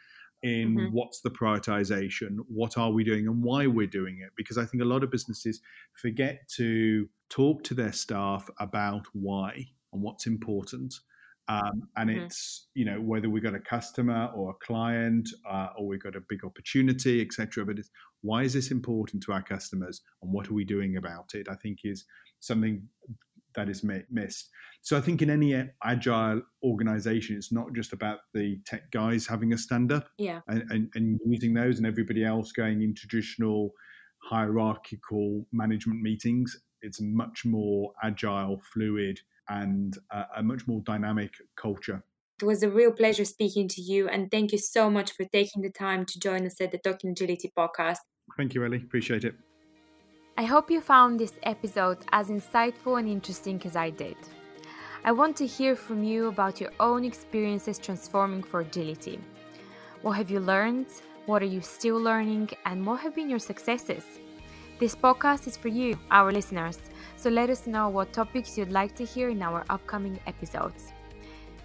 in 0.46 0.76
mm-hmm. 0.76 0.96
what's 0.96 1.22
the 1.22 1.32
prioritization, 1.32 2.38
what 2.48 2.78
are 2.78 2.92
we 2.92 3.04
doing 3.04 3.28
and 3.28 3.42
why 3.42 3.66
we're 3.66 3.88
doing 3.88 4.20
it. 4.24 4.30
Because 4.38 4.60
I 4.60 4.66
think 4.66 4.84
a 4.84 4.86
lot 4.86 5.04
of 5.04 5.10
businesses 5.10 5.60
forget 5.96 6.48
to 6.58 7.10
talk 7.30 7.64
to 7.64 7.74
their 7.74 7.92
staff 7.92 8.48
about 8.60 9.08
why 9.14 9.66
and 9.92 10.04
what's 10.04 10.28
important. 10.28 10.94
Um, 11.48 11.90
and 11.98 12.12
mm-hmm. 12.12 12.26
it's 12.26 12.68
you 12.76 12.86
know 12.86 13.02
whether 13.02 13.28
we've 13.28 13.44
got 13.44 13.56
a 13.56 13.60
customer 13.60 14.32
or 14.36 14.52
a 14.52 14.66
client 14.66 15.30
uh, 15.50 15.70
or 15.78 15.88
we've 15.88 16.02
got 16.02 16.16
a 16.16 16.22
big 16.28 16.44
opportunity 16.44 17.22
etc 17.22 17.64
but 17.64 17.78
it's 17.78 17.92
why 18.22 18.42
is 18.42 18.54
this 18.54 18.72
important 18.72 19.22
to 19.22 19.32
our 19.32 19.44
customers 19.44 20.02
and 20.24 20.34
what 20.34 20.50
are 20.50 20.56
we 20.56 20.66
doing 20.66 20.98
about 20.98 21.36
it 21.36 21.48
i 21.48 21.54
think 21.54 21.82
is 21.84 22.06
something 22.40 22.82
that 23.56 23.70
is 23.70 23.84
missed 23.84 24.50
so 24.82 24.98
i 24.98 25.02
think 25.02 25.22
in 25.22 25.30
any 25.30 25.56
agile 25.84 26.42
organization 26.64 27.36
it's 27.36 27.52
not 27.52 27.74
just 27.74 27.94
about 27.94 28.20
the 28.34 28.60
tech 28.66 28.90
guys 28.92 29.26
having 29.26 29.54
a 29.54 29.58
stand 29.58 29.92
up 29.92 30.08
yeah. 30.18 30.42
and, 30.48 30.64
and, 30.72 30.90
and 30.96 31.20
using 31.26 31.54
those 31.54 31.78
and 31.78 31.88
everybody 31.88 32.24
else 32.24 32.52
going 32.52 32.82
in 32.82 32.94
traditional 32.94 33.72
hierarchical 34.20 35.46
management 35.52 36.02
meetings 36.02 36.58
it's 36.82 37.02
much 37.02 37.46
more 37.46 37.92
agile 38.04 38.62
fluid 38.74 39.20
and 39.50 39.98
a, 40.12 40.26
a 40.38 40.44
much 40.44 40.68
more 40.68 40.82
dynamic 40.82 41.34
culture. 41.56 42.04
It 42.42 42.46
was 42.46 42.64
a 42.64 42.70
real 42.70 42.92
pleasure 42.92 43.26
speaking 43.26 43.68
to 43.70 43.82
you, 43.82 44.10
and 44.10 44.30
thank 44.30 44.52
you 44.52 44.58
so 44.58 44.90
much 44.90 45.12
for 45.12 45.24
taking 45.26 45.62
the 45.62 45.70
time 45.70 46.06
to 46.06 46.20
join 46.20 46.46
us 46.46 46.60
at 46.60 46.72
the 46.72 46.78
Talking 46.78 47.12
Agility 47.12 47.52
podcast. 47.58 48.00
Thank 48.38 48.54
you, 48.54 48.66
Ellie. 48.66 48.78
Appreciate 48.78 49.24
it. 49.24 49.36
I 50.38 50.44
hope 50.44 50.70
you 50.70 50.82
found 50.82 51.18
this 51.18 51.32
episode 51.44 52.00
as 52.12 52.28
insightful 52.28 53.00
and 53.00 53.08
interesting 53.08 53.62
as 53.64 53.78
I 53.78 53.90
did. 53.90 54.18
I 55.06 55.14
want 55.14 55.38
to 55.38 55.48
hear 55.48 55.78
from 55.78 56.04
you 56.04 56.28
about 56.28 56.60
your 56.60 56.72
own 56.78 57.06
experiences 57.06 57.80
transforming 57.80 58.44
for 58.44 58.60
agility. 58.60 59.18
What 60.02 60.18
have 60.18 60.30
you 60.30 60.42
learned? 60.42 60.88
What 61.26 61.42
are 61.42 61.54
you 61.56 61.62
still 61.62 61.98
learning? 61.98 62.50
And 62.66 62.86
what 62.86 63.00
have 63.00 63.16
been 63.16 63.30
your 63.30 63.40
successes? 63.40 64.04
This 64.78 64.94
podcast 64.94 65.48
is 65.48 65.56
for 65.56 65.70
you, 65.70 65.98
our 66.12 66.34
listeners, 66.34 66.80
so 67.16 67.30
let 67.30 67.50
us 67.50 67.66
know 67.66 67.88
what 67.88 68.12
topics 68.12 68.58
you'd 68.58 68.74
like 68.74 68.94
to 68.96 69.06
hear 69.06 69.30
in 69.30 69.42
our 69.42 69.64
upcoming 69.70 70.20
episodes. 70.28 70.92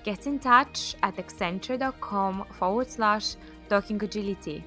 Get 0.04 0.28
in 0.28 0.38
touch 0.38 0.94
at 1.02 1.16
accenture.com 1.16 2.44
forward 2.52 2.88
slash 2.88 3.34
talking 3.68 4.00
agility 4.00 4.64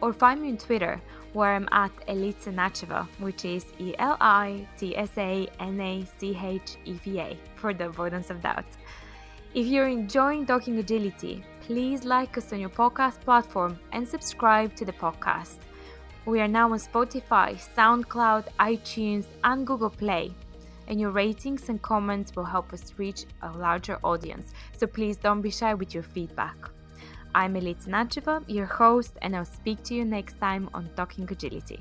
or 0.00 0.12
find 0.12 0.42
me 0.42 0.50
on 0.50 0.58
Twitter 0.58 1.00
where 1.36 1.54
I'm 1.54 1.68
at 1.70 1.94
Elitsa 2.08 2.50
Nacheva, 2.54 3.06
which 3.18 3.44
is 3.44 3.66
E 3.78 3.94
L 3.98 4.16
I 4.22 4.66
T 4.78 4.96
S 4.96 5.10
A 5.18 5.46
N 5.60 5.78
A 5.80 6.06
C 6.18 6.34
H 6.42 6.76
E 6.86 6.94
V 6.94 7.20
A 7.20 7.38
for 7.56 7.74
the 7.74 7.86
avoidance 7.88 8.30
of 8.30 8.40
doubt. 8.40 8.64
If 9.52 9.66
you're 9.66 9.88
enjoying 9.88 10.46
Talking 10.46 10.78
Agility, 10.78 11.44
please 11.60 12.04
like 12.04 12.38
us 12.38 12.54
on 12.54 12.60
your 12.60 12.70
podcast 12.70 13.20
platform 13.20 13.78
and 13.92 14.08
subscribe 14.08 14.74
to 14.76 14.86
the 14.86 14.94
podcast. 14.94 15.58
We 16.24 16.40
are 16.40 16.48
now 16.48 16.72
on 16.72 16.78
Spotify, 16.78 17.48
SoundCloud, 17.76 18.44
iTunes, 18.58 19.26
and 19.44 19.66
Google 19.66 19.90
Play. 19.90 20.32
And 20.88 20.98
your 20.98 21.10
ratings 21.10 21.68
and 21.68 21.82
comments 21.82 22.34
will 22.34 22.44
help 22.44 22.72
us 22.72 22.94
reach 22.96 23.26
a 23.42 23.50
larger 23.58 23.98
audience, 24.02 24.54
so 24.78 24.86
please 24.86 25.18
don't 25.18 25.42
be 25.42 25.50
shy 25.50 25.74
with 25.74 25.92
your 25.92 26.02
feedback. 26.02 26.56
I'm 27.36 27.52
Elitsa 27.52 27.88
Nacheva, 27.88 28.42
your 28.48 28.64
host, 28.64 29.12
and 29.20 29.36
I'll 29.36 29.44
speak 29.44 29.82
to 29.84 29.94
you 29.94 30.06
next 30.06 30.40
time 30.40 30.70
on 30.72 30.88
Talking 30.96 31.28
Agility. 31.30 31.80